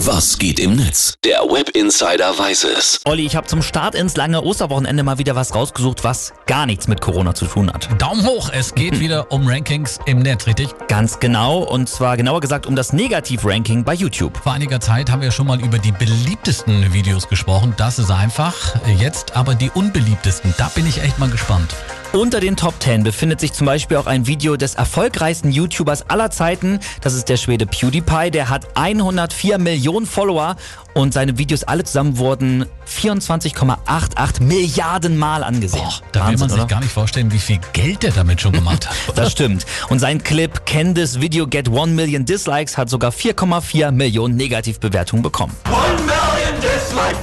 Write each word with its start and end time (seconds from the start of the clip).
Was 0.00 0.38
geht 0.38 0.60
im 0.60 0.76
Netz? 0.76 1.14
Der 1.24 1.38
Web 1.40 1.70
Insider 1.70 2.38
weiß 2.38 2.64
es. 2.64 3.00
Olli, 3.06 3.24
ich 3.24 3.34
habe 3.34 3.46
zum 3.46 3.62
Start 3.62 3.94
ins 3.94 4.14
lange 4.14 4.42
Osterwochenende 4.42 5.02
mal 5.02 5.16
wieder 5.16 5.34
was 5.34 5.54
rausgesucht, 5.54 6.04
was 6.04 6.34
gar 6.46 6.66
nichts 6.66 6.86
mit 6.86 7.00
Corona 7.00 7.34
zu 7.34 7.46
tun 7.46 7.72
hat. 7.72 7.88
Daumen 7.98 8.26
hoch, 8.26 8.50
es 8.52 8.74
geht 8.74 9.00
wieder 9.00 9.32
um 9.32 9.48
Rankings 9.48 9.98
im 10.04 10.18
Netz, 10.18 10.46
richtig? 10.46 10.68
Ganz 10.88 11.18
genau, 11.18 11.60
und 11.60 11.88
zwar 11.88 12.18
genauer 12.18 12.42
gesagt 12.42 12.66
um 12.66 12.76
das 12.76 12.92
Negativ-Ranking 12.92 13.84
bei 13.84 13.94
YouTube. 13.94 14.36
Vor 14.36 14.52
einiger 14.52 14.80
Zeit 14.80 15.10
haben 15.10 15.22
wir 15.22 15.30
schon 15.30 15.46
mal 15.46 15.62
über 15.62 15.78
die 15.78 15.92
beliebtesten 15.92 16.92
Videos 16.92 17.26
gesprochen. 17.26 17.72
Das 17.78 17.98
ist 17.98 18.10
einfach. 18.10 18.76
Jetzt 18.98 19.34
aber 19.34 19.54
die 19.54 19.70
unbeliebtesten. 19.70 20.54
Da 20.58 20.68
bin 20.74 20.86
ich 20.86 21.02
echt 21.02 21.18
mal 21.18 21.30
gespannt. 21.30 21.74
Unter 22.16 22.40
den 22.40 22.56
Top 22.56 22.72
10 22.80 23.02
befindet 23.02 23.40
sich 23.40 23.52
zum 23.52 23.66
Beispiel 23.66 23.98
auch 23.98 24.06
ein 24.06 24.26
Video 24.26 24.56
des 24.56 24.74
erfolgreichsten 24.74 25.52
YouTubers 25.52 26.08
aller 26.08 26.30
Zeiten. 26.30 26.80
Das 27.02 27.12
ist 27.12 27.28
der 27.28 27.36
Schwede 27.36 27.66
PewDiePie. 27.66 28.30
Der 28.30 28.48
hat 28.48 28.68
104 28.74 29.58
Millionen 29.58 30.06
Follower 30.06 30.56
und 30.94 31.12
seine 31.12 31.36
Videos 31.36 31.64
alle 31.64 31.84
zusammen 31.84 32.16
wurden 32.16 32.64
24,88 32.88 34.42
Milliarden 34.42 35.18
Mal 35.18 35.44
angesehen. 35.44 35.82
Boah, 35.82 35.92
da 36.12 36.28
will 36.30 36.38
man 36.38 36.48
sich 36.48 36.58
oder? 36.58 36.66
gar 36.66 36.80
nicht 36.80 36.90
vorstellen, 36.90 37.30
wie 37.32 37.38
viel 37.38 37.60
Geld 37.74 38.02
der 38.02 38.12
damit 38.12 38.40
schon 38.40 38.52
gemacht 38.52 38.88
hat. 38.88 38.96
Das 39.14 39.32
stimmt. 39.32 39.66
Und 39.90 39.98
sein 39.98 40.22
Clip 40.22 40.64
Can 40.64 40.94
This 40.94 41.20
Video 41.20 41.46
Get 41.46 41.68
1 41.68 41.90
Million 41.90 42.24
Dislikes 42.24 42.78
hat 42.78 42.88
sogar 42.88 43.12
4,4 43.12 43.90
Millionen 43.90 44.36
Negativbewertungen 44.36 45.22
bekommen. 45.22 45.54
One 45.66 45.78
million 46.06 46.62
dislikes. 46.62 47.18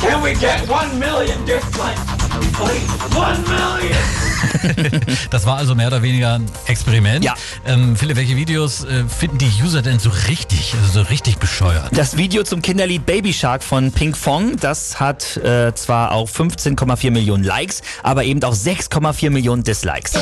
Can 0.00 0.22
we 0.22 0.32
get 0.34 0.62
one 0.68 0.96
million 1.00 1.44
dislikes? 1.44 2.21
Das 5.30 5.46
war 5.46 5.56
also 5.56 5.74
mehr 5.74 5.88
oder 5.88 6.02
weniger 6.02 6.34
ein 6.34 6.46
Experiment. 6.66 7.24
Ja. 7.24 7.34
Ähm, 7.66 7.96
Philipp, 7.96 8.16
welche 8.16 8.36
Videos 8.36 8.84
äh, 8.84 9.04
finden 9.04 9.38
die 9.38 9.50
User 9.62 9.82
denn 9.82 9.98
so 9.98 10.10
richtig, 10.28 10.74
also 10.80 11.00
so 11.00 11.08
richtig 11.08 11.38
bescheuert? 11.38 11.88
Das 11.92 12.16
Video 12.16 12.42
zum 12.42 12.62
Kinderlied 12.62 13.06
Baby 13.06 13.32
Shark 13.32 13.62
von 13.62 13.92
Pink 13.92 14.16
Fong, 14.16 14.56
das 14.58 15.00
hat 15.00 15.36
äh, 15.38 15.74
zwar 15.74 16.12
auch 16.12 16.28
15,4 16.28 17.10
Millionen 17.10 17.44
Likes, 17.44 17.82
aber 18.02 18.24
eben 18.24 18.42
auch 18.44 18.54
6,4 18.54 19.30
Millionen 19.30 19.62
Dislikes. 19.62 20.12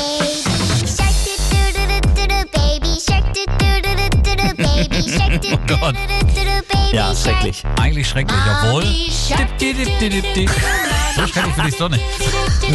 Doo 5.41 5.57
Gott. 5.67 5.95
Ja, 6.91 7.13
schrecklich. 7.15 7.63
Eigentlich 7.79 8.07
schrecklich, 8.07 8.39
obwohl. 8.63 8.83
So 11.15 11.27
schrecklich 11.27 11.53
finde 11.55 11.69
ich 11.69 11.75
doch 11.77 11.89
nicht. 11.89 12.03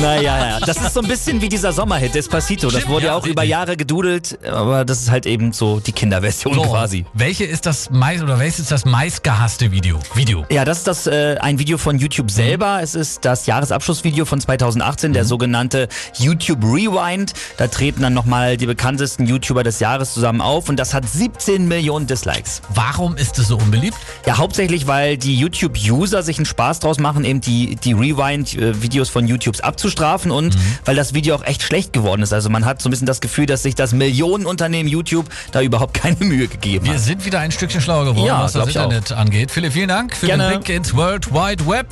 Naja, 0.00 0.20
ja, 0.48 0.60
das 0.60 0.76
ist 0.76 0.92
so 0.94 1.00
ein 1.00 1.08
bisschen 1.08 1.40
wie 1.40 1.48
dieser 1.48 1.72
Sommerhit 1.72 2.14
Despacito. 2.14 2.66
Das 2.68 2.80
Stimmt, 2.80 2.88
wurde 2.92 3.06
ja 3.06 3.14
auch 3.14 3.26
über. 3.26 3.42
Jahre 3.46 3.76
gedudelt, 3.76 4.38
aber 4.44 4.84
das 4.84 5.00
ist 5.00 5.10
halt 5.10 5.24
eben 5.24 5.52
so 5.52 5.78
die 5.78 5.92
Kinderversion 5.92 6.54
So, 6.54 6.62
quasi. 6.62 7.06
welche 7.14 7.44
ist 7.44 7.64
das 7.64 7.90
meist 7.90 8.22
oder 8.24 8.38
welches 8.40 8.58
ist 8.58 8.72
das 8.72 8.84
meistgehasste 8.84 9.70
Video? 9.70 10.00
Video. 10.14 10.44
Ja, 10.50 10.64
das 10.64 10.78
ist 10.78 10.86
das 10.88 11.06
äh, 11.06 11.36
ein 11.40 11.58
Video 11.60 11.78
von 11.78 11.98
YouTube 11.98 12.30
selber. 12.30 12.80
Es 12.82 12.94
ist 12.96 13.24
das 13.24 13.46
Jahresabschlussvideo 13.46 14.24
von 14.24 14.40
2018, 14.40 15.12
der 15.12 15.24
sogenannte 15.24 15.88
YouTube 16.18 16.62
Rewind. 16.64 17.34
Da 17.56 17.68
treten 17.68 18.02
dann 18.02 18.14
nochmal 18.14 18.56
die 18.56 18.66
bekanntesten 18.66 19.26
YouTuber 19.26 19.62
des 19.62 19.78
Jahres 19.80 20.12
zusammen 20.12 20.40
auf 20.40 20.68
und 20.68 20.76
das 20.76 20.92
hat 20.92 21.08
17 21.08 21.68
Millionen 21.68 22.06
Dislikes. 22.08 22.62
Warum 22.70 23.16
ist 23.16 23.38
es 23.38 23.48
so 23.48 23.56
unbeliebt? 23.56 23.96
Ja, 24.26 24.38
hauptsächlich, 24.38 24.86
weil 24.88 25.16
die 25.16 25.36
YouTube-User 25.38 26.22
sich 26.22 26.38
einen 26.38 26.46
Spaß 26.46 26.80
draus 26.80 26.98
machen, 26.98 27.24
eben 27.24 27.40
die, 27.40 27.76
die 27.76 27.92
Rewind-Videos 28.26 29.08
von 29.08 29.26
YouTubes 29.26 29.60
abzustrafen 29.60 30.30
und 30.30 30.56
weil 30.84 30.96
das 30.96 31.14
Video 31.14 31.34
auch 31.34 31.44
echt 31.44 31.62
schlecht 31.62 31.92
geworden 31.92 32.22
ist. 32.22 32.32
Also 32.32 32.50
man 32.50 32.64
hat 32.64 32.82
so 32.82 32.88
ein 32.88 32.90
bisschen 32.90 33.06
das 33.06 33.20
Gefühl, 33.20 33.46
dass 33.46 33.62
sich 33.62 33.74
das 33.74 33.92
Millionenunternehmen 33.92 34.90
YouTube 34.90 35.26
da 35.52 35.60
überhaupt 35.62 35.94
keine 36.00 36.16
Mühe 36.24 36.48
gegeben 36.48 36.86
Wir 36.86 36.94
hat. 36.94 37.00
sind 37.00 37.24
wieder 37.24 37.40
ein 37.40 37.52
Stückchen 37.52 37.80
schlauer 37.80 38.04
geworden, 38.06 38.26
Ja, 38.26 38.42
was 38.42 38.52
das. 38.52 38.66
Internet 38.68 39.12
angeht. 39.12 39.50
Philipp, 39.50 39.72
vielen 39.72 39.88
Dank 39.88 40.16
für 40.16 40.26
Gerne. 40.26 40.48
den 40.50 40.60
Blick 40.60 40.76
ins 40.76 40.94
World 40.94 41.32
Wide 41.32 41.66
Web. 41.66 41.86